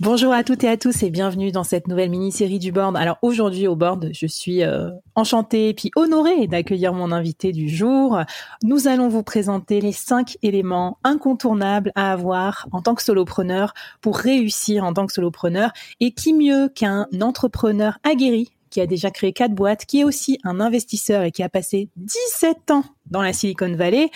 Bonjour 0.00 0.32
à 0.32 0.44
toutes 0.44 0.62
et 0.62 0.68
à 0.68 0.76
tous 0.76 1.02
et 1.02 1.10
bienvenue 1.10 1.50
dans 1.50 1.64
cette 1.64 1.88
nouvelle 1.88 2.10
mini-série 2.10 2.60
du 2.60 2.70
board. 2.70 2.96
Alors 2.96 3.18
aujourd'hui 3.20 3.66
au 3.66 3.74
board, 3.74 4.10
je 4.12 4.26
suis 4.28 4.62
euh, 4.62 4.90
enchantée 5.16 5.70
et 5.70 5.74
puis 5.74 5.90
honorée 5.96 6.46
d'accueillir 6.46 6.92
mon 6.92 7.10
invité 7.10 7.50
du 7.50 7.68
jour. 7.68 8.20
Nous 8.62 8.86
allons 8.86 9.08
vous 9.08 9.24
présenter 9.24 9.80
les 9.80 9.90
cinq 9.90 10.38
éléments 10.40 10.98
incontournables 11.02 11.90
à 11.96 12.12
avoir 12.12 12.68
en 12.70 12.80
tant 12.80 12.94
que 12.94 13.02
solopreneur 13.02 13.74
pour 14.00 14.18
réussir 14.18 14.84
en 14.84 14.92
tant 14.94 15.04
que 15.04 15.12
solopreneur. 15.12 15.72
Et 15.98 16.12
qui 16.12 16.32
mieux 16.32 16.68
qu'un 16.68 17.08
entrepreneur 17.20 17.98
aguerri 18.04 18.52
qui 18.70 18.80
a 18.80 18.86
déjà 18.86 19.10
créé 19.10 19.32
quatre 19.32 19.54
boîtes, 19.54 19.84
qui 19.86 20.00
est 20.00 20.04
aussi 20.04 20.38
un 20.44 20.60
investisseur 20.60 21.22
et 21.22 21.30
qui 21.30 21.42
a 21.42 21.48
passé 21.48 21.88
17 21.96 22.70
ans 22.70 22.84
dans 23.06 23.22
la 23.22 23.32
Silicon 23.32 23.74
Valley 23.74 24.10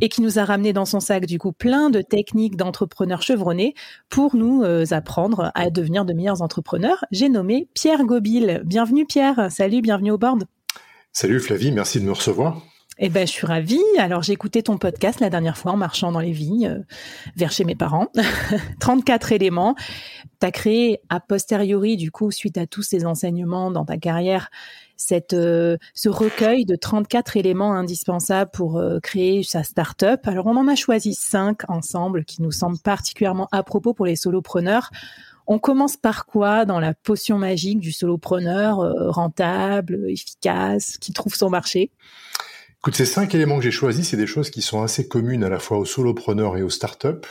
et 0.00 0.08
qui 0.08 0.22
nous 0.22 0.38
a 0.38 0.44
ramené 0.44 0.72
dans 0.72 0.84
son 0.84 1.00
sac 1.00 1.26
du 1.26 1.38
coup 1.38 1.52
plein 1.52 1.90
de 1.90 2.00
techniques 2.00 2.56
d'entrepreneurs 2.56 3.22
chevronnés 3.22 3.74
pour 4.08 4.36
nous 4.36 4.62
euh, 4.62 4.84
apprendre 4.90 5.50
à 5.54 5.70
devenir 5.70 6.04
de 6.04 6.12
meilleurs 6.12 6.42
entrepreneurs. 6.42 7.04
J'ai 7.10 7.28
nommé 7.28 7.68
Pierre 7.74 8.04
Gobil. 8.04 8.62
Bienvenue 8.64 9.06
Pierre. 9.06 9.50
Salut, 9.50 9.80
bienvenue 9.80 10.12
au 10.12 10.18
board. 10.18 10.44
Salut 11.12 11.40
Flavie, 11.40 11.72
merci 11.72 12.00
de 12.00 12.04
me 12.04 12.12
recevoir. 12.12 12.62
Eh 12.98 13.10
ben, 13.10 13.26
je 13.26 13.32
suis 13.32 13.46
ravie. 13.46 13.82
Alors, 13.98 14.22
j'ai 14.22 14.32
écouté 14.32 14.62
ton 14.62 14.78
podcast 14.78 15.20
la 15.20 15.28
dernière 15.28 15.58
fois 15.58 15.72
en 15.72 15.76
marchant 15.76 16.12
dans 16.12 16.20
les 16.20 16.32
vignes 16.32 16.68
euh, 16.68 16.82
vers 17.36 17.52
chez 17.52 17.64
mes 17.64 17.74
parents. 17.74 18.08
34 18.80 19.32
éléments. 19.32 19.74
Tu 20.40 20.46
as 20.46 20.50
créé 20.50 21.00
a 21.10 21.20
posteriori, 21.20 21.98
du 21.98 22.10
coup, 22.10 22.30
suite 22.30 22.56
à 22.56 22.66
tous 22.66 22.82
ces 22.82 23.04
enseignements 23.04 23.70
dans 23.70 23.84
ta 23.84 23.98
carrière, 23.98 24.48
cette, 24.96 25.34
euh, 25.34 25.76
ce 25.92 26.08
recueil 26.08 26.64
de 26.64 26.74
34 26.74 27.36
éléments 27.36 27.74
indispensables 27.74 28.50
pour 28.50 28.78
euh, 28.78 28.98
créer 29.00 29.42
sa 29.42 29.62
start-up. 29.62 30.26
Alors, 30.26 30.46
on 30.46 30.56
en 30.56 30.66
a 30.66 30.74
choisi 30.74 31.12
cinq 31.12 31.68
ensemble 31.68 32.24
qui 32.24 32.40
nous 32.40 32.52
semblent 32.52 32.78
particulièrement 32.78 33.48
à 33.52 33.62
propos 33.62 33.92
pour 33.92 34.06
les 34.06 34.16
solopreneurs. 34.16 34.90
On 35.46 35.58
commence 35.58 35.98
par 35.98 36.24
quoi 36.24 36.64
dans 36.64 36.80
la 36.80 36.94
potion 36.94 37.36
magique 37.36 37.78
du 37.78 37.92
solopreneur 37.92 38.78
rentable, 39.12 40.10
efficace, 40.10 40.96
qui 40.98 41.12
trouve 41.12 41.34
son 41.34 41.50
marché? 41.50 41.90
Écoute, 42.80 42.94
ces 42.94 43.06
cinq 43.06 43.34
éléments 43.34 43.56
que 43.56 43.64
j'ai 43.64 43.70
choisis, 43.70 44.08
c'est 44.08 44.16
des 44.16 44.26
choses 44.26 44.50
qui 44.50 44.62
sont 44.62 44.82
assez 44.82 45.08
communes 45.08 45.42
à 45.44 45.48
la 45.48 45.58
fois 45.58 45.78
aux 45.78 45.84
solopreneurs 45.84 46.56
et 46.56 46.62
aux 46.62 46.70
startups, 46.70 47.26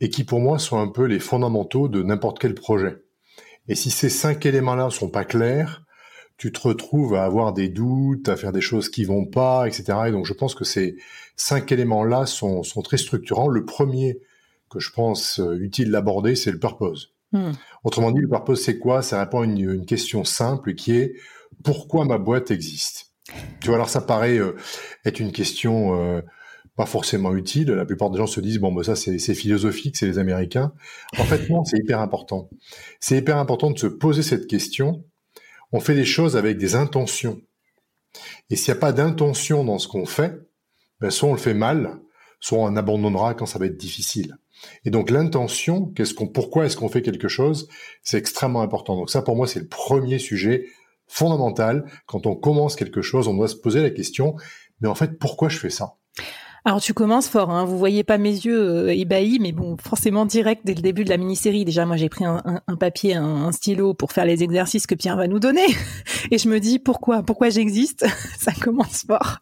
et 0.00 0.08
qui 0.08 0.24
pour 0.24 0.40
moi 0.40 0.58
sont 0.58 0.78
un 0.78 0.88
peu 0.88 1.04
les 1.04 1.18
fondamentaux 1.18 1.88
de 1.88 2.02
n'importe 2.02 2.38
quel 2.38 2.54
projet. 2.54 3.02
Et 3.68 3.74
si 3.74 3.90
ces 3.90 4.10
cinq 4.10 4.46
éléments-là 4.46 4.90
sont 4.90 5.08
pas 5.08 5.24
clairs, 5.24 5.84
tu 6.36 6.52
te 6.52 6.60
retrouves 6.60 7.14
à 7.14 7.24
avoir 7.24 7.52
des 7.52 7.68
doutes, 7.68 8.28
à 8.28 8.36
faire 8.36 8.52
des 8.52 8.60
choses 8.60 8.88
qui 8.88 9.04
vont 9.04 9.24
pas, 9.24 9.66
etc. 9.66 9.98
Et 10.08 10.10
donc 10.10 10.26
je 10.26 10.32
pense 10.32 10.54
que 10.54 10.64
ces 10.64 10.96
cinq 11.36 11.72
éléments-là 11.72 12.26
sont, 12.26 12.62
sont 12.62 12.82
très 12.82 12.98
structurants. 12.98 13.48
Le 13.48 13.64
premier 13.64 14.20
que 14.68 14.80
je 14.80 14.90
pense 14.90 15.40
euh, 15.40 15.56
utile 15.60 15.90
d'aborder, 15.90 16.34
c'est 16.34 16.50
le 16.50 16.58
purpose. 16.58 17.14
Hmm. 17.32 17.52
Autrement 17.84 18.10
dit, 18.10 18.20
le 18.20 18.28
purpose, 18.28 18.62
c'est 18.62 18.78
quoi? 18.78 19.02
Ça 19.02 19.20
répond 19.20 19.40
à 19.40 19.44
une, 19.44 19.58
une 19.58 19.86
question 19.86 20.24
simple 20.24 20.74
qui 20.74 20.96
est 20.96 21.14
pourquoi 21.62 22.04
ma 22.04 22.18
boîte 22.18 22.50
existe? 22.50 23.13
Tu 23.60 23.68
vois, 23.68 23.76
alors 23.76 23.88
ça 23.88 24.00
paraît 24.00 24.38
euh, 24.38 24.56
être 25.04 25.20
une 25.20 25.32
question 25.32 25.98
euh, 26.00 26.20
pas 26.76 26.86
forcément 26.86 27.34
utile. 27.34 27.70
La 27.70 27.84
plupart 27.84 28.10
des 28.10 28.18
gens 28.18 28.26
se 28.26 28.40
disent 28.40 28.58
bon, 28.58 28.72
ben 28.72 28.82
ça 28.82 28.96
c'est 28.96 29.34
philosophique, 29.34 29.96
c'est 29.96 30.06
les 30.06 30.18
Américains. 30.18 30.72
En 31.18 31.24
fait, 31.24 31.48
non, 31.48 31.64
c'est 31.64 31.78
hyper 31.78 32.00
important. 32.00 32.50
C'est 33.00 33.16
hyper 33.16 33.38
important 33.38 33.70
de 33.70 33.78
se 33.78 33.86
poser 33.86 34.22
cette 34.22 34.46
question. 34.46 35.04
On 35.72 35.80
fait 35.80 35.94
des 35.94 36.04
choses 36.04 36.36
avec 36.36 36.58
des 36.58 36.74
intentions. 36.74 37.40
Et 38.50 38.56
s'il 38.56 38.72
n'y 38.72 38.78
a 38.78 38.80
pas 38.80 38.92
d'intention 38.92 39.64
dans 39.64 39.78
ce 39.78 39.88
qu'on 39.88 40.06
fait, 40.06 40.38
ben 41.00 41.10
soit 41.10 41.28
on 41.28 41.32
le 41.32 41.38
fait 41.38 41.54
mal, 41.54 41.98
soit 42.40 42.58
on 42.58 42.76
abandonnera 42.76 43.34
quand 43.34 43.46
ça 43.46 43.58
va 43.58 43.66
être 43.66 43.76
difficile. 43.76 44.36
Et 44.84 44.90
donc 44.90 45.10
l'intention, 45.10 45.92
pourquoi 46.32 46.66
est-ce 46.66 46.76
qu'on 46.76 46.88
fait 46.88 47.02
quelque 47.02 47.28
chose, 47.28 47.68
c'est 48.02 48.18
extrêmement 48.18 48.62
important. 48.62 48.96
Donc 48.96 49.10
ça, 49.10 49.22
pour 49.22 49.36
moi, 49.36 49.46
c'est 49.46 49.60
le 49.60 49.68
premier 49.68 50.18
sujet 50.18 50.66
fondamental. 51.06 51.84
Quand 52.06 52.26
on 52.26 52.34
commence 52.34 52.76
quelque 52.76 53.02
chose, 53.02 53.28
on 53.28 53.34
doit 53.34 53.48
se 53.48 53.56
poser 53.56 53.82
la 53.82 53.90
question, 53.90 54.36
mais 54.80 54.88
en 54.88 54.94
fait, 54.94 55.18
pourquoi 55.18 55.48
je 55.48 55.58
fais 55.58 55.70
ça? 55.70 55.96
Alors 56.66 56.80
tu 56.80 56.94
commences 56.94 57.28
fort, 57.28 57.50
hein. 57.50 57.66
vous 57.66 57.76
voyez 57.76 58.04
pas 58.04 58.16
mes 58.16 58.30
yeux 58.30 58.58
euh, 58.58 58.94
ébahis, 58.94 59.38
mais 59.38 59.52
bon, 59.52 59.76
forcément 59.76 60.24
direct 60.24 60.62
dès 60.64 60.72
le 60.72 60.80
début 60.80 61.04
de 61.04 61.10
la 61.10 61.18
mini-série. 61.18 61.66
Déjà, 61.66 61.84
moi 61.84 61.98
j'ai 61.98 62.08
pris 62.08 62.24
un, 62.24 62.62
papier, 62.80 63.16
un, 63.16 63.52
stylo 63.52 63.92
pour 63.92 64.12
faire 64.12 64.24
les 64.24 64.42
exercices 64.42 64.86
que 64.86 64.94
Pierre 64.94 65.18
va 65.18 65.26
nous 65.26 65.38
donner, 65.38 65.66
et 66.30 66.38
je 66.38 66.48
me 66.48 66.60
dis 66.60 66.78
pourquoi, 66.78 67.22
pourquoi 67.22 67.50
j'existe? 67.50 68.06
Ça 68.38 68.52
commence 68.52 69.04
fort. 69.06 69.40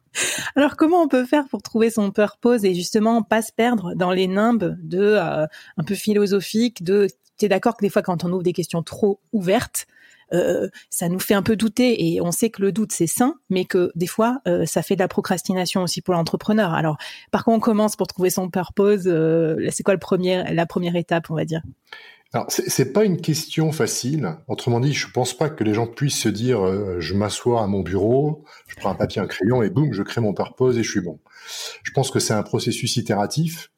Alors 0.56 0.76
comment 0.76 1.00
on 1.00 1.06
peut 1.06 1.24
faire 1.24 1.46
pour 1.48 1.62
trouver 1.62 1.90
son 1.90 2.10
purpose 2.10 2.64
et 2.64 2.74
justement 2.74 3.22
pas 3.22 3.40
se 3.40 3.52
perdre 3.52 3.94
dans 3.94 4.10
les 4.10 4.26
nimbes 4.26 4.76
de 4.82 4.98
euh, 4.98 5.46
un 5.76 5.84
peu 5.84 5.94
philosophique, 5.94 6.82
de 6.82 7.06
t'es 7.36 7.48
d'accord 7.48 7.76
que 7.76 7.84
des 7.84 7.90
fois 7.90 8.02
quand 8.02 8.24
on 8.24 8.32
ouvre 8.32 8.42
des 8.42 8.52
questions 8.52 8.82
trop 8.82 9.20
ouvertes, 9.32 9.86
euh, 10.32 10.68
ça 10.90 11.08
nous 11.08 11.18
fait 11.18 11.34
un 11.34 11.42
peu 11.42 11.56
douter 11.56 12.12
et 12.12 12.20
on 12.20 12.32
sait 12.32 12.50
que 12.50 12.62
le 12.62 12.72
doute 12.72 12.92
c'est 12.92 13.06
sain, 13.06 13.34
mais 13.50 13.64
que 13.64 13.90
des 13.94 14.06
fois 14.06 14.40
euh, 14.46 14.66
ça 14.66 14.82
fait 14.82 14.96
de 14.96 15.00
la 15.00 15.08
procrastination 15.08 15.82
aussi 15.82 16.00
pour 16.00 16.14
l'entrepreneur. 16.14 16.72
Alors 16.72 16.96
par 17.30 17.44
quoi 17.44 17.54
on 17.54 17.60
commence 17.60 17.96
pour 17.96 18.06
trouver 18.06 18.30
son 18.30 18.48
purpose 18.48 19.02
euh, 19.06 19.56
C'est 19.70 19.82
quoi 19.82 19.94
la 19.94 20.66
première 20.66 20.96
étape, 20.96 21.30
on 21.30 21.34
va 21.34 21.44
dire? 21.44 21.62
Alors, 22.34 22.46
c'est 22.48 22.94
pas 22.94 23.04
une 23.04 23.20
question 23.20 23.72
facile. 23.72 24.38
Autrement 24.48 24.80
dit, 24.80 24.94
je 24.94 25.06
pense 25.10 25.36
pas 25.36 25.50
que 25.50 25.64
les 25.64 25.74
gens 25.74 25.86
puissent 25.86 26.18
se 26.18 26.30
dire 26.30 26.64
je 26.98 27.12
m'assois 27.12 27.62
à 27.62 27.66
mon 27.66 27.80
bureau, 27.80 28.46
je 28.68 28.74
prends 28.76 28.88
un 28.88 28.94
papier, 28.94 29.20
un 29.20 29.26
crayon 29.26 29.62
et 29.62 29.68
boum, 29.68 29.92
je 29.92 30.02
crée 30.02 30.22
mon 30.22 30.32
purpose 30.32 30.78
et 30.78 30.82
je 30.82 30.90
suis 30.90 31.02
bon. 31.02 31.20
Je 31.82 31.90
pense 31.92 32.10
que 32.10 32.20
c'est 32.20 32.32
un 32.32 32.42
processus 32.42 32.96
itératif 32.96 33.70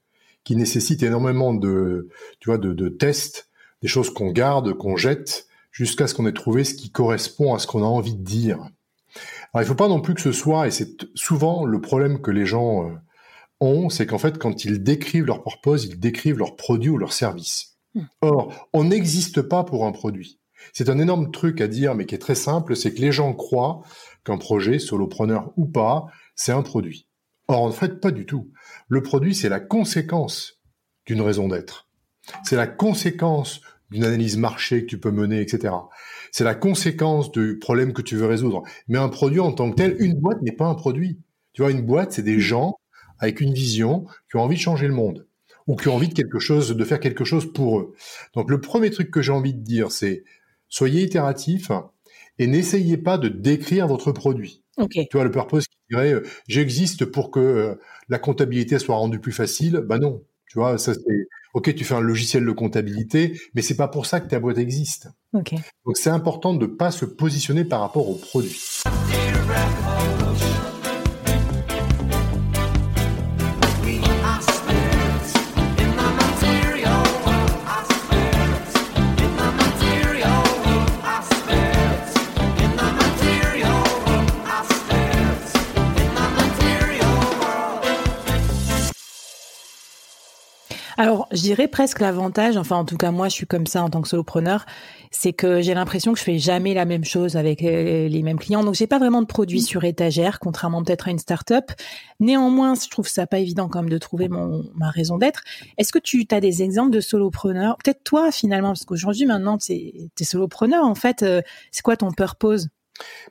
qui 0.44 0.54
nécessite 0.54 1.02
énormément 1.02 1.52
de, 1.52 2.08
tu 2.38 2.48
vois, 2.48 2.58
de 2.58 2.88
tests, 2.88 3.50
des 3.82 3.88
choses 3.88 4.10
qu'on 4.10 4.30
garde, 4.30 4.72
qu'on 4.74 4.96
jette, 4.96 5.48
jusqu'à 5.74 6.06
ce 6.06 6.14
qu'on 6.14 6.26
ait 6.26 6.32
trouvé 6.32 6.64
ce 6.64 6.74
qui 6.74 6.90
correspond 6.90 7.52
à 7.52 7.58
ce 7.58 7.66
qu'on 7.66 7.82
a 7.82 7.86
envie 7.86 8.14
de 8.14 8.22
dire. 8.22 8.58
Alors 9.52 9.62
il 9.62 9.66
faut 9.66 9.74
pas 9.74 9.88
non 9.88 10.00
plus 10.00 10.14
que 10.14 10.20
ce 10.20 10.32
soit, 10.32 10.66
et 10.66 10.70
c'est 10.70 11.04
souvent 11.14 11.66
le 11.66 11.80
problème 11.80 12.22
que 12.22 12.30
les 12.30 12.46
gens 12.46 12.88
euh, 12.88 12.94
ont, 13.60 13.90
c'est 13.90 14.06
qu'en 14.06 14.18
fait 14.18 14.38
quand 14.38 14.64
ils 14.64 14.82
décrivent 14.82 15.26
leur 15.26 15.42
purpose, 15.42 15.84
ils 15.84 15.98
décrivent 15.98 16.38
leur 16.38 16.56
produit 16.56 16.90
ou 16.90 16.96
leur 16.96 17.12
service. 17.12 17.76
Hmm. 17.94 18.04
Or, 18.22 18.68
on 18.72 18.84
n'existe 18.84 19.42
pas 19.42 19.64
pour 19.64 19.84
un 19.84 19.92
produit. 19.92 20.38
C'est 20.72 20.88
un 20.88 20.98
énorme 20.98 21.30
truc 21.32 21.60
à 21.60 21.66
dire, 21.66 21.94
mais 21.94 22.06
qui 22.06 22.14
est 22.14 22.18
très 22.18 22.34
simple, 22.36 22.76
c'est 22.76 22.94
que 22.94 23.00
les 23.00 23.12
gens 23.12 23.34
croient 23.34 23.82
qu'un 24.24 24.38
projet, 24.38 24.78
solopreneur 24.78 25.52
ou 25.56 25.66
pas, 25.66 26.06
c'est 26.36 26.52
un 26.52 26.62
produit. 26.62 27.08
Or, 27.48 27.62
en 27.62 27.72
fait, 27.72 28.00
pas 28.00 28.12
du 28.12 28.26
tout. 28.26 28.50
Le 28.88 29.02
produit, 29.02 29.34
c'est 29.34 29.50
la 29.50 29.60
conséquence 29.60 30.62
d'une 31.04 31.20
raison 31.20 31.48
d'être. 31.48 31.88
C'est 32.42 32.56
la 32.56 32.66
conséquence 32.66 33.60
d'une 33.90 34.04
analyse 34.04 34.36
marché 34.36 34.82
que 34.82 34.86
tu 34.86 34.98
peux 34.98 35.10
mener, 35.10 35.40
etc. 35.40 35.74
C'est 36.32 36.44
la 36.44 36.54
conséquence 36.54 37.30
du 37.30 37.58
problème 37.58 37.92
que 37.92 38.02
tu 38.02 38.16
veux 38.16 38.26
résoudre. 38.26 38.62
Mais 38.88 38.98
un 38.98 39.08
produit 39.08 39.40
en 39.40 39.52
tant 39.52 39.70
que 39.70 39.76
tel, 39.76 39.96
une 40.00 40.14
boîte 40.14 40.42
n'est 40.42 40.52
pas 40.52 40.66
un 40.66 40.74
produit. 40.74 41.20
Tu 41.52 41.62
vois, 41.62 41.70
une 41.70 41.82
boîte, 41.82 42.12
c'est 42.12 42.22
des 42.22 42.40
gens 42.40 42.76
avec 43.20 43.40
une 43.40 43.54
vision 43.54 44.06
qui 44.30 44.36
ont 44.36 44.42
envie 44.42 44.56
de 44.56 44.60
changer 44.60 44.88
le 44.88 44.94
monde 44.94 45.26
ou 45.66 45.76
qui 45.76 45.88
ont 45.88 45.94
envie 45.94 46.08
de 46.08 46.14
quelque 46.14 46.38
chose, 46.38 46.76
de 46.76 46.84
faire 46.84 47.00
quelque 47.00 47.24
chose 47.24 47.50
pour 47.50 47.78
eux. 47.78 47.94
Donc 48.34 48.50
le 48.50 48.60
premier 48.60 48.90
truc 48.90 49.10
que 49.10 49.22
j'ai 49.22 49.32
envie 49.32 49.54
de 49.54 49.62
dire, 49.62 49.90
c'est 49.90 50.24
soyez 50.68 51.02
itératif 51.02 51.70
et 52.38 52.46
n'essayez 52.46 52.96
pas 52.96 53.18
de 53.18 53.28
décrire 53.28 53.86
votre 53.86 54.12
produit. 54.12 54.62
Okay. 54.76 55.06
Tu 55.08 55.16
vois, 55.16 55.24
le 55.24 55.30
purpose 55.30 55.68
qui 55.68 55.76
dirait 55.88 56.12
euh, 56.12 56.22
j'existe 56.48 57.04
pour 57.04 57.30
que 57.30 57.38
euh, 57.38 57.74
la 58.08 58.18
comptabilité 58.18 58.78
soit 58.78 58.96
rendue 58.96 59.20
plus 59.20 59.32
facile, 59.32 59.76
bah 59.84 59.98
non. 59.98 60.22
Tu 60.48 60.58
vois, 60.58 60.78
ça 60.78 60.94
c'est 60.94 61.28
ok, 61.54 61.74
tu 61.74 61.84
fais 61.84 61.94
un 61.94 62.00
logiciel 62.00 62.44
de 62.44 62.52
comptabilité, 62.52 63.40
mais 63.54 63.62
c'est 63.62 63.76
pas 63.76 63.88
pour 63.88 64.06
ça 64.06 64.20
que 64.20 64.28
ta 64.28 64.38
boîte 64.40 64.58
existe. 64.58 65.08
Okay. 65.32 65.56
Donc 65.86 65.96
c'est 65.96 66.10
important 66.10 66.52
de 66.54 66.66
pas 66.66 66.90
se 66.90 67.04
positionner 67.04 67.64
par 67.64 67.80
rapport 67.80 68.08
au 68.08 68.16
produit. 68.16 68.82
Alors, 90.96 91.28
je 91.32 91.40
dirais 91.40 91.68
presque 91.68 92.00
l'avantage, 92.00 92.56
enfin 92.56 92.76
en 92.76 92.84
tout 92.84 92.96
cas 92.96 93.10
moi 93.10 93.28
je 93.28 93.34
suis 93.34 93.46
comme 93.46 93.66
ça 93.66 93.82
en 93.82 93.90
tant 93.90 94.00
que 94.00 94.08
solopreneur, 94.08 94.64
c'est 95.10 95.32
que 95.32 95.60
j'ai 95.60 95.74
l'impression 95.74 96.12
que 96.12 96.18
je 96.18 96.24
fais 96.24 96.38
jamais 96.38 96.74
la 96.74 96.84
même 96.84 97.04
chose 97.04 97.36
avec 97.36 97.60
les 97.60 98.22
mêmes 98.22 98.38
clients. 98.38 98.64
Donc 98.64 98.74
j'ai 98.74 98.86
pas 98.86 98.98
vraiment 98.98 99.22
de 99.22 99.26
produits 99.26 99.60
mmh. 99.60 99.66
sur 99.66 99.84
étagère, 99.84 100.38
contrairement 100.40 100.82
peut-être 100.84 101.08
à 101.08 101.10
une 101.10 101.18
start-up. 101.18 101.72
Néanmoins, 102.20 102.74
je 102.74 102.88
trouve 102.88 103.08
ça 103.08 103.26
pas 103.26 103.38
évident 103.38 103.68
quand 103.68 103.80
même 103.80 103.90
de 103.90 103.98
trouver 103.98 104.28
mon 104.28 104.64
ma 104.74 104.90
raison 104.90 105.18
d'être. 105.18 105.42
Est-ce 105.78 105.92
que 105.92 105.98
tu 105.98 106.26
as 106.30 106.40
des 106.40 106.62
exemples 106.62 106.90
de 106.90 107.00
solopreneurs? 107.00 107.76
Peut-être 107.82 108.04
toi 108.04 108.30
finalement, 108.30 108.68
parce 108.68 108.84
qu'aujourd'hui 108.84 109.26
maintenant 109.26 109.58
tu 109.58 109.72
es 109.72 110.24
solopreneur 110.24 110.84
en 110.84 110.94
fait. 110.94 111.22
Euh, 111.22 111.42
c'est 111.70 111.82
quoi 111.82 111.96
ton 111.96 112.12
purpose? 112.12 112.68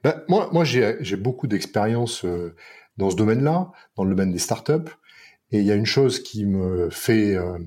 Ben, 0.03 0.21
Moi, 0.27 0.49
moi 0.51 0.63
j'ai 0.65 1.15
beaucoup 1.15 1.47
d'expérience 1.47 2.25
euh, 2.25 2.55
dans 2.97 3.09
ce 3.09 3.15
domaine-là, 3.15 3.71
dans 3.95 4.03
le 4.03 4.09
domaine 4.09 4.31
des 4.31 4.39
startups. 4.39 4.91
Et 5.53 5.59
il 5.59 5.65
y 5.65 5.71
a 5.71 5.75
une 5.75 5.85
chose 5.85 6.19
qui 6.19 6.45
me 6.45 6.89
fait 6.89 7.35
euh, 7.35 7.59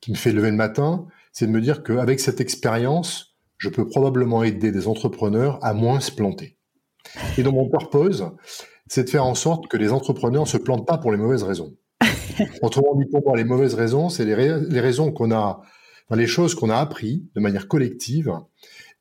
qui 0.00 0.10
me 0.10 0.16
fait 0.16 0.32
lever 0.32 0.50
le 0.50 0.56
matin, 0.56 1.06
c'est 1.30 1.46
de 1.46 1.52
me 1.52 1.60
dire 1.60 1.82
qu'avec 1.82 2.18
cette 2.18 2.40
expérience, 2.40 3.36
je 3.58 3.68
peux 3.68 3.86
probablement 3.86 4.42
aider 4.42 4.72
des 4.72 4.88
entrepreneurs 4.88 5.62
à 5.62 5.74
moins 5.74 6.00
se 6.00 6.10
planter. 6.10 6.56
Et 7.36 7.42
donc 7.42 7.54
mon 7.54 7.68
purpose, 7.68 8.24
c'est 8.88 9.04
de 9.04 9.10
faire 9.10 9.26
en 9.26 9.34
sorte 9.34 9.68
que 9.68 9.76
les 9.76 9.92
entrepreneurs 9.92 10.44
ne 10.44 10.48
se 10.48 10.56
plantent 10.56 10.86
pas 10.86 10.96
pour 10.96 11.12
les 11.12 11.18
mauvaises 11.18 11.42
raisons. 11.42 11.76
Autrement 12.62 12.94
dit, 12.96 13.04
pour 13.10 13.22
moi, 13.24 13.36
les 13.36 13.44
mauvaises 13.44 13.74
raisons, 13.74 14.08
c'est 14.08 14.24
les, 14.24 14.58
les, 14.58 14.80
raisons 14.80 15.12
qu'on 15.12 15.30
a, 15.30 15.60
enfin, 16.08 16.16
les 16.16 16.26
choses 16.26 16.54
qu'on 16.54 16.70
a 16.70 16.76
appris 16.78 17.28
de 17.34 17.40
manière 17.40 17.68
collective 17.68 18.32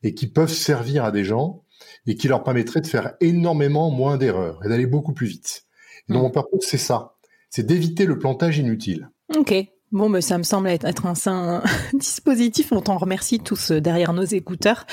et 0.03 0.13
qui 0.13 0.27
peuvent 0.27 0.51
servir 0.51 1.05
à 1.05 1.11
des 1.11 1.23
gens 1.23 1.63
et 2.07 2.15
qui 2.15 2.27
leur 2.27 2.43
permettraient 2.43 2.81
de 2.81 2.87
faire 2.87 3.13
énormément 3.21 3.89
moins 3.89 4.17
d'erreurs 4.17 4.59
et 4.65 4.69
d'aller 4.69 4.85
beaucoup 4.85 5.13
plus 5.13 5.27
vite. 5.27 5.63
Et 6.09 6.13
donc 6.13 6.21
mmh. 6.21 6.25
mon 6.25 6.31
purpose, 6.31 6.65
c'est 6.67 6.77
ça 6.77 7.12
c'est 7.53 7.63
d'éviter 7.63 8.07
le 8.07 8.17
plantage 8.17 8.57
inutile. 8.57 9.11
Ok. 9.37 9.53
Bon, 9.91 10.09
mais 10.09 10.21
ça 10.21 10.39
me 10.39 10.43
semble 10.43 10.69
être, 10.69 11.05
un 11.05 11.13
sain 11.13 11.61
dispositif. 11.93 12.71
On 12.71 12.81
t'en 12.81 12.97
remercie 12.97 13.39
tous 13.39 13.71
euh, 13.71 13.79
derrière 13.79 14.11
nos 14.13 14.23
écouteurs. 14.23 14.87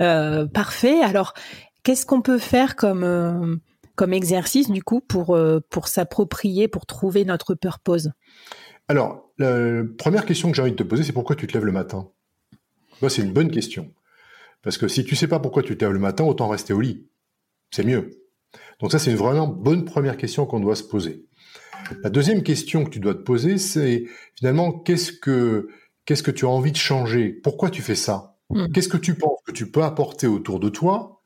Euh, 0.00 0.44
parfait. 0.48 1.02
Alors, 1.02 1.34
qu'est-ce 1.84 2.06
qu'on 2.06 2.20
peut 2.20 2.38
faire 2.38 2.74
comme 2.74 3.04
euh, 3.04 3.54
comme 3.94 4.12
exercice 4.12 4.70
du 4.70 4.82
coup 4.82 5.00
pour 5.00 5.38
pour 5.68 5.86
s'approprier, 5.86 6.66
pour 6.66 6.84
trouver 6.84 7.24
notre 7.24 7.54
purpose? 7.54 8.10
Alors, 8.88 9.30
la 9.38 9.84
première 9.96 10.26
question 10.26 10.50
que 10.50 10.56
j'ai 10.56 10.62
envie 10.62 10.72
de 10.72 10.76
te 10.76 10.82
poser, 10.82 11.04
c'est 11.04 11.12
pourquoi 11.12 11.36
tu 11.36 11.46
te 11.46 11.52
lèves 11.52 11.66
le 11.66 11.72
matin? 11.72 12.08
C'est 13.08 13.22
une 13.22 13.32
bonne 13.32 13.52
question. 13.52 13.92
Parce 14.62 14.78
que 14.78 14.88
si 14.88 15.04
tu 15.04 15.14
sais 15.14 15.28
pas 15.28 15.38
pourquoi 15.38 15.62
tu 15.62 15.76
te 15.76 15.84
lèves 15.84 15.94
le 15.94 16.00
matin, 16.00 16.24
autant 16.24 16.48
rester 16.48 16.72
au 16.72 16.80
lit. 16.80 17.06
C'est 17.70 17.84
mieux. 17.84 18.10
Donc 18.80 18.90
ça, 18.90 18.98
c'est 18.98 19.12
une 19.12 19.16
vraiment 19.16 19.46
bonne 19.46 19.84
première 19.84 20.16
question 20.16 20.44
qu'on 20.44 20.58
doit 20.58 20.74
se 20.74 20.82
poser. 20.82 21.24
La 22.02 22.10
deuxième 22.10 22.42
question 22.42 22.84
que 22.84 22.90
tu 22.90 23.00
dois 23.00 23.14
te 23.14 23.22
poser, 23.22 23.58
c'est 23.58 24.04
finalement 24.36 24.72
qu'est-ce 24.72 25.12
que 25.12 25.68
qu'est-ce 26.04 26.22
que 26.22 26.30
tu 26.30 26.44
as 26.44 26.48
envie 26.48 26.72
de 26.72 26.76
changer? 26.76 27.28
Pourquoi 27.28 27.70
tu 27.70 27.82
fais 27.82 27.94
ça? 27.94 28.36
Hmm. 28.50 28.66
Qu'est-ce 28.72 28.88
que 28.88 28.96
tu 28.96 29.14
penses 29.14 29.38
que 29.46 29.52
tu 29.52 29.70
peux 29.70 29.82
apporter 29.82 30.26
autour 30.26 30.60
de 30.60 30.68
toi 30.68 31.22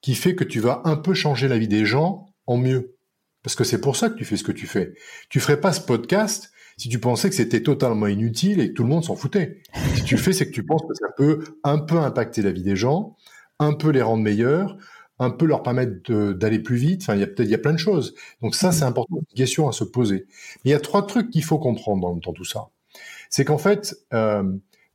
qui 0.00 0.14
fait 0.14 0.34
que 0.34 0.44
tu 0.44 0.60
vas 0.60 0.82
un 0.84 0.96
peu 0.96 1.14
changer 1.14 1.48
la 1.48 1.58
vie 1.58 1.68
des 1.68 1.84
gens 1.84 2.26
en 2.46 2.56
mieux? 2.56 2.96
Parce 3.42 3.56
que 3.56 3.64
c'est 3.64 3.80
pour 3.80 3.96
ça 3.96 4.10
que 4.10 4.16
tu 4.16 4.24
fais 4.24 4.36
ce 4.36 4.44
que 4.44 4.52
tu 4.52 4.66
fais. 4.66 4.92
Tu 5.30 5.40
ferais 5.40 5.60
pas 5.60 5.72
ce 5.72 5.80
podcast 5.80 6.50
si 6.76 6.88
tu 6.88 6.98
pensais 6.98 7.28
que 7.28 7.34
c'était 7.34 7.62
totalement 7.62 8.06
inutile 8.06 8.60
et 8.60 8.68
que 8.68 8.74
tout 8.74 8.82
le 8.82 8.88
monde 8.88 9.04
s'en 9.04 9.16
foutait. 9.16 9.62
Si 9.96 10.04
tu 10.04 10.16
fais, 10.16 10.32
c'est 10.32 10.46
que 10.46 10.52
tu 10.52 10.64
penses 10.64 10.82
que 10.82 10.94
ça 10.94 11.08
peut 11.16 11.44
un 11.64 11.78
peu 11.78 11.98
impacter 11.98 12.42
la 12.42 12.52
vie 12.52 12.62
des 12.62 12.76
gens, 12.76 13.16
un 13.58 13.74
peu 13.74 13.90
les 13.90 14.02
rendre 14.02 14.22
meilleurs, 14.22 14.76
un 15.20 15.30
peu 15.30 15.44
leur 15.44 15.62
permettre 15.62 16.32
d'aller 16.32 16.58
plus 16.58 16.76
vite. 16.76 17.02
Enfin, 17.02 17.14
il 17.14 17.20
y 17.20 17.22
a 17.22 17.26
peut-être 17.26 17.46
il 17.46 17.50
y 17.50 17.54
a 17.54 17.58
plein 17.58 17.74
de 17.74 17.78
choses. 17.78 18.14
Donc 18.40 18.54
ça, 18.54 18.72
c'est 18.72 18.84
important, 18.84 19.16
une 19.18 19.36
question 19.36 19.68
à 19.68 19.72
se 19.72 19.84
poser. 19.84 20.26
Mais 20.64 20.70
il 20.70 20.70
y 20.70 20.74
a 20.74 20.80
trois 20.80 21.06
trucs 21.06 21.30
qu'il 21.30 21.44
faut 21.44 21.58
comprendre 21.58 22.00
dans, 22.00 22.16
dans, 22.16 22.32
tout 22.32 22.46
ça. 22.46 22.70
C'est 23.28 23.44
qu'en 23.44 23.58
fait, 23.58 23.94
euh, 24.14 24.42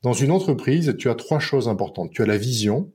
dans 0.02 0.14
une 0.14 0.32
entreprise, 0.32 0.96
tu 0.98 1.10
as 1.10 1.16
trois 1.16 1.40
choses 1.40 1.70
importantes. 1.70 2.10
Tu 2.12 2.24
as 2.24 2.26
la 2.26 2.38
vision. 2.38 2.92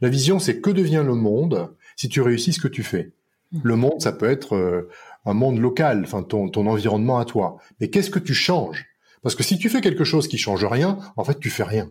La 0.00 0.08
vision, 0.08 0.38
c'est 0.38 0.60
que 0.60 0.70
devient 0.70 1.02
le 1.04 1.14
monde 1.14 1.74
si 1.96 2.08
tu 2.08 2.20
réussis 2.20 2.52
ce 2.52 2.60
que 2.60 2.68
tu 2.68 2.84
fais. 2.84 3.12
Mmh. 3.50 3.60
Le 3.64 3.76
monde, 3.76 4.00
ça 4.00 4.12
peut 4.12 4.30
être 4.30 4.54
euh, 4.54 4.88
un 5.26 5.34
monde 5.34 5.58
local, 5.58 6.02
enfin 6.04 6.22
ton, 6.22 6.48
ton 6.48 6.68
environnement 6.68 7.18
à 7.18 7.24
toi. 7.24 7.56
Mais 7.80 7.90
qu'est-ce 7.90 8.10
que 8.10 8.20
tu 8.20 8.32
changes? 8.32 8.86
Parce 9.22 9.34
que 9.34 9.42
si 9.42 9.58
tu 9.58 9.68
fais 9.68 9.80
quelque 9.80 10.04
chose 10.04 10.28
qui 10.28 10.38
change 10.38 10.64
rien, 10.64 10.98
en 11.16 11.24
fait, 11.24 11.40
tu 11.40 11.50
fais 11.50 11.64
rien. 11.64 11.90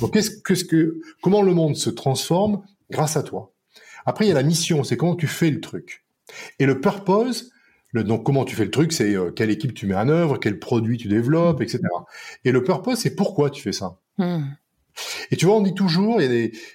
Donc, 0.00 0.14
qu'est-ce 0.14 0.30
-ce 0.30 0.64
que, 0.64 1.00
comment 1.20 1.42
le 1.42 1.52
monde 1.52 1.76
se 1.76 1.90
transforme? 1.90 2.62
Grâce 2.90 3.16
à 3.16 3.22
toi 3.22 3.52
après, 4.08 4.24
il 4.24 4.28
y 4.28 4.30
a 4.30 4.34
la 4.34 4.42
mission, 4.42 4.84
c'est 4.84 4.96
comment 4.96 5.16
tu 5.16 5.26
fais 5.26 5.50
le 5.50 5.60
truc. 5.60 6.02
Et 6.58 6.64
le 6.64 6.80
purpose, 6.80 7.52
le, 7.92 8.04
donc 8.04 8.24
comment 8.24 8.46
tu 8.46 8.56
fais 8.56 8.64
le 8.64 8.70
truc, 8.70 8.92
c'est 8.92 9.14
euh, 9.14 9.30
quelle 9.30 9.50
équipe 9.50 9.74
tu 9.74 9.86
mets 9.86 9.94
en 9.94 10.08
œuvre, 10.08 10.38
quel 10.38 10.58
produit 10.58 10.96
tu 10.96 11.08
développes, 11.08 11.60
etc. 11.60 11.82
Et 12.46 12.50
le 12.50 12.64
purpose, 12.64 13.00
c'est 13.00 13.14
pourquoi 13.14 13.50
tu 13.50 13.60
fais 13.60 13.72
ça. 13.72 13.98
Hmm. 14.16 14.44
Et 15.30 15.36
tu 15.36 15.44
vois, 15.44 15.56
on 15.56 15.60
dit 15.60 15.74
toujours, 15.74 16.22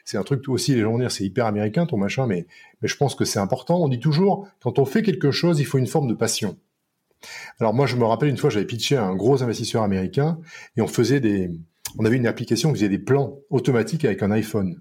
c'est 0.06 0.18
un 0.18 0.24
truc 0.24 0.48
aussi, 0.48 0.76
les 0.76 0.82
gens 0.82 0.92
vont 0.92 1.00
dire, 1.00 1.12
c'est 1.12 1.24
hyper 1.24 1.48
américain 1.48 1.88
ton 1.88 1.98
machin, 1.98 2.28
mais, 2.28 2.46
mais 2.84 2.88
je 2.88 2.96
pense 2.98 3.16
que 3.16 3.26
c'est 3.26 3.40
important. 3.40 3.82
On 3.82 3.88
dit 3.88 4.00
toujours, 4.00 4.48
quand 4.62 4.78
on 4.78 4.86
fait 4.86 5.02
quelque 5.02 5.32
chose, 5.32 5.60
il 5.60 5.66
faut 5.66 5.80
une 5.80 5.88
forme 5.88 6.08
de 6.08 6.14
passion. 6.14 6.56
Alors 7.60 7.74
moi, 7.74 7.88
je 7.88 7.96
me 7.96 8.06
rappelle 8.06 8.30
une 8.30 8.38
fois, 8.38 8.52
j'avais 8.52 8.68
pitché 8.68 8.96
à 8.96 9.04
un 9.04 9.16
gros 9.16 9.42
investisseur 9.42 9.82
américain 9.82 10.40
et 10.78 10.82
on 10.82 10.88
faisait 10.88 11.20
des, 11.20 11.50
on 11.98 12.06
avait 12.06 12.18
une 12.18 12.28
application 12.28 12.70
qui 12.70 12.76
faisait 12.76 12.90
des 12.90 13.00
plans 13.00 13.40
automatiques 13.50 14.06
avec 14.06 14.22
un 14.22 14.30
iPhone. 14.30 14.80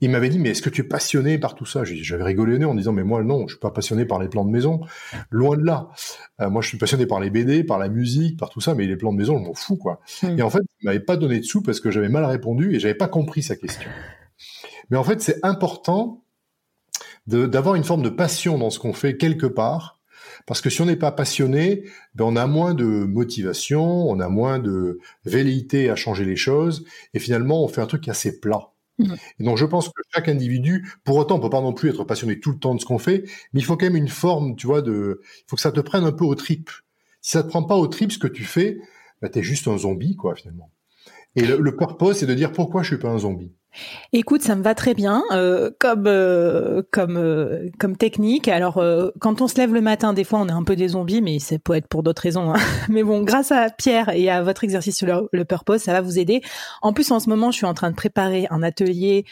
Il 0.00 0.10
m'avait 0.10 0.30
dit, 0.30 0.38
mais 0.38 0.50
est-ce 0.50 0.62
que 0.62 0.70
tu 0.70 0.80
es 0.80 0.84
passionné 0.84 1.38
par 1.38 1.54
tout 1.54 1.66
ça? 1.66 1.82
J'avais 1.84 2.24
rigolé 2.24 2.64
en 2.64 2.74
disant, 2.74 2.92
mais 2.92 3.04
moi, 3.04 3.22
non, 3.22 3.46
je 3.46 3.54
suis 3.54 3.60
pas 3.60 3.70
passionné 3.70 4.06
par 4.06 4.18
les 4.18 4.28
plans 4.28 4.44
de 4.44 4.50
maison. 4.50 4.80
Loin 5.30 5.56
de 5.56 5.64
là. 5.64 5.90
Euh, 6.40 6.48
moi, 6.48 6.62
je 6.62 6.68
suis 6.68 6.78
passionné 6.78 7.06
par 7.06 7.20
les 7.20 7.30
BD, 7.30 7.64
par 7.64 7.78
la 7.78 7.88
musique, 7.88 8.38
par 8.38 8.48
tout 8.48 8.60
ça, 8.60 8.74
mais 8.74 8.86
les 8.86 8.96
plans 8.96 9.12
de 9.12 9.18
maison, 9.18 9.38
je 9.38 9.44
m'en 9.44 9.54
fous, 9.54 9.76
quoi. 9.76 10.00
Hmm. 10.22 10.38
Et 10.38 10.42
en 10.42 10.50
fait, 10.50 10.62
il 10.80 10.86
m'avait 10.86 11.00
pas 11.00 11.16
donné 11.16 11.40
de 11.40 11.44
sous 11.44 11.62
parce 11.62 11.80
que 11.80 11.90
j'avais 11.90 12.08
mal 12.08 12.24
répondu 12.24 12.74
et 12.74 12.80
j'avais 12.80 12.94
pas 12.94 13.08
compris 13.08 13.42
sa 13.42 13.56
question. 13.56 13.90
Mais 14.90 14.96
en 14.96 15.04
fait, 15.04 15.20
c'est 15.20 15.38
important 15.44 16.24
d'avoir 17.26 17.74
une 17.74 17.84
forme 17.84 18.02
de 18.02 18.08
passion 18.08 18.58
dans 18.58 18.70
ce 18.70 18.78
qu'on 18.78 18.92
fait 18.92 19.16
quelque 19.16 19.46
part. 19.46 20.00
Parce 20.46 20.60
que 20.60 20.70
si 20.70 20.80
on 20.80 20.86
n'est 20.86 20.96
pas 20.96 21.12
passionné, 21.12 21.84
ben 22.14 22.24
on 22.24 22.36
a 22.36 22.46
moins 22.46 22.74
de 22.74 22.84
motivation, 22.84 24.08
on 24.08 24.20
a 24.20 24.28
moins 24.28 24.58
de 24.58 24.98
velléité 25.24 25.90
à 25.90 25.96
changer 25.96 26.24
les 26.24 26.36
choses, 26.36 26.84
et 27.14 27.18
finalement 27.18 27.62
on 27.62 27.68
fait 27.68 27.80
un 27.80 27.86
truc 27.86 28.08
assez 28.08 28.40
plat. 28.40 28.69
Mm. 29.00 29.14
Et 29.40 29.44
donc 29.44 29.56
je 29.56 29.64
pense 29.64 29.88
que 29.88 30.02
chaque 30.14 30.28
individu, 30.28 30.88
pour 31.04 31.16
autant, 31.16 31.36
on 31.36 31.40
peut 31.40 31.50
pas 31.50 31.60
non 31.60 31.72
plus 31.72 31.90
être 31.90 32.04
passionné 32.04 32.40
tout 32.40 32.52
le 32.52 32.58
temps 32.58 32.74
de 32.74 32.80
ce 32.80 32.86
qu'on 32.86 32.98
fait, 32.98 33.24
mais 33.52 33.60
il 33.60 33.64
faut 33.64 33.76
quand 33.76 33.86
même 33.86 33.96
une 33.96 34.08
forme, 34.08 34.56
tu 34.56 34.66
vois, 34.66 34.82
de, 34.82 35.20
il 35.24 35.44
faut 35.48 35.56
que 35.56 35.62
ça 35.62 35.72
te 35.72 35.80
prenne 35.80 36.04
un 36.04 36.12
peu 36.12 36.24
au 36.24 36.34
trip. 36.34 36.70
Si 37.20 37.32
ça 37.32 37.42
te 37.42 37.48
prend 37.48 37.62
pas 37.62 37.76
au 37.76 37.86
trip 37.86 38.12
ce 38.12 38.18
que 38.18 38.28
tu 38.28 38.44
fais, 38.44 38.78
bah 39.20 39.28
t'es 39.28 39.42
juste 39.42 39.68
un 39.68 39.78
zombie, 39.78 40.16
quoi, 40.16 40.34
finalement. 40.34 40.70
Et 41.36 41.42
le, 41.46 41.58
le 41.58 41.76
purpose, 41.76 42.18
c'est 42.18 42.26
de 42.26 42.34
dire 42.34 42.52
pourquoi 42.52 42.82
je 42.82 42.88
suis 42.88 42.98
pas 42.98 43.10
un 43.10 43.18
zombie? 43.18 43.52
Écoute, 44.12 44.42
ça 44.42 44.56
me 44.56 44.62
va 44.62 44.74
très 44.74 44.94
bien 44.94 45.22
euh, 45.32 45.70
comme 45.78 46.06
euh, 46.06 46.82
comme 46.90 47.16
euh, 47.16 47.68
comme 47.78 47.96
technique. 47.96 48.48
Alors 48.48 48.82
quand 49.20 49.40
on 49.40 49.48
se 49.48 49.56
lève 49.56 49.72
le 49.72 49.80
matin, 49.80 50.12
des 50.12 50.24
fois 50.24 50.40
on 50.40 50.48
est 50.48 50.52
un 50.52 50.64
peu 50.64 50.76
des 50.76 50.88
zombies, 50.88 51.22
mais 51.22 51.38
c'est 51.38 51.58
peut 51.58 51.74
être 51.74 51.88
pour 51.88 52.02
d'autres 52.02 52.22
raisons. 52.22 52.52
Hein. 52.52 52.58
Mais 52.88 53.02
bon, 53.02 53.22
grâce 53.22 53.52
à 53.52 53.70
Pierre 53.70 54.10
et 54.10 54.30
à 54.30 54.42
votre 54.42 54.64
exercice 54.64 54.96
sur 54.96 55.06
le, 55.06 55.28
le, 55.32 55.44
purpose, 55.44 55.82
ça 55.82 55.92
va 55.92 56.00
vous 56.00 56.18
aider. 56.18 56.42
En 56.82 56.92
plus, 56.92 57.10
en 57.10 57.20
ce 57.20 57.28
moment, 57.28 57.50
je 57.50 57.58
suis 57.58 57.66
en 57.66 57.74
train 57.74 57.90
de 57.90 57.96
préparer 57.96 58.46
un 58.50 58.62
atelier 58.62 59.24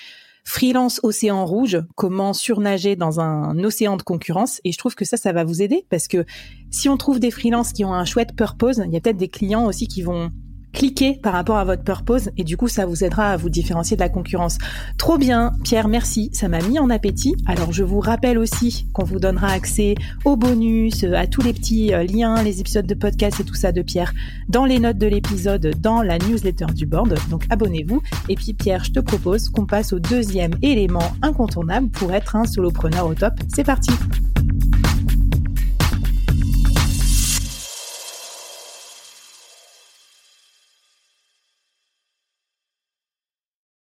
freelance 0.45 0.99
océan 1.02 1.45
rouge, 1.45 1.78
comment 1.95 2.33
surnager 2.33 2.97
dans 2.97 3.21
un 3.21 3.62
océan 3.62 3.99
de 3.99 4.02
concurrence. 4.02 4.62
Et 4.64 4.73
je 4.73 4.78
trouve 4.78 4.95
que 4.95 5.04
ça, 5.04 5.18
ça 5.18 5.33
va 5.33 5.45
vous 5.45 5.61
aider 5.61 5.85
parce 5.90 6.09
que 6.09 6.25
si 6.71 6.88
on 6.88 6.97
trouve 6.97 7.21
des 7.21 7.30
freelances 7.30 7.75
qui 7.75 7.85
ont 7.85 7.92
un 7.92 8.07
chouette 8.07 8.35
purpose, 8.35 8.80
il 8.87 8.92
y 8.92 8.97
a 8.97 9.00
peut-être 9.00 9.18
des 9.18 9.28
clients 9.28 9.66
aussi 9.66 9.87
qui 9.87 10.00
vont 10.00 10.30
cliquer 10.78 11.18
par 11.20 11.32
rapport 11.32 11.56
à 11.56 11.64
votre 11.64 11.82
purpose 11.82 12.30
et 12.37 12.44
du 12.44 12.56
coup 12.56 12.68
ça 12.68 12.87
vous 12.87 13.02
aidera 13.02 13.32
à 13.32 13.37
vous 13.37 13.50
différencier 13.50 13.97
de 13.97 14.00
la 14.00 14.08
concurrence. 14.08 14.58
Trop 14.97 15.18
bien, 15.18 15.52
Pierre, 15.64 15.88
merci, 15.88 16.30
ça 16.32 16.47
m'a 16.47 16.61
mis 16.61 16.78
en 16.78 16.88
appétit. 16.88 17.35
Alors 17.47 17.73
je 17.73 17.82
vous 17.82 17.99
rappelle 17.99 18.38
aussi 18.38 18.87
qu'on 18.92 19.02
vous 19.02 19.18
donnera 19.18 19.49
accès 19.49 19.97
aux 20.25 20.37
bonus, 20.37 21.02
à 21.02 21.26
tous 21.26 21.42
les 21.42 21.52
petits 21.52 21.92
euh, 21.92 22.04
liens, 22.04 22.44
les 22.44 22.61
épisodes 22.61 22.87
de 22.87 22.94
podcast 22.94 23.40
et 23.40 23.44
tout 23.44 23.56
ça 23.56 23.73
de 23.73 23.82
Pierre 23.82 24.12
dans 24.49 24.64
les 24.64 24.78
notes 24.78 24.99
de 24.99 25.08
l'épisode, 25.08 25.75
dans 25.80 26.00
la 26.00 26.16
newsletter 26.18 26.66
du 26.73 26.87
board. 26.87 27.18
Donc 27.28 27.44
abonnez-vous. 27.50 28.00
Et 28.28 28.37
puis 28.37 28.54
Pierre, 28.54 28.85
je 28.85 28.92
te 28.92 29.00
propose 29.00 29.49
qu'on 29.49 29.66
passe 29.66 29.92
au 29.92 29.99
deuxième 29.99 30.52
élément 30.62 31.12
incontournable 31.23 31.88
pour 31.88 32.12
être 32.12 32.37
un 32.37 32.44
solopreneur 32.44 33.08
au 33.08 33.14
top. 33.14 33.35
C'est 33.52 33.64
parti. 33.64 33.90